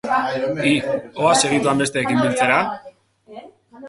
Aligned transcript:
Hi, 0.67 0.69
hoa 1.17 1.33
segituan 1.41 1.83
besteekin 1.83 2.21
biltzera? 2.23 2.57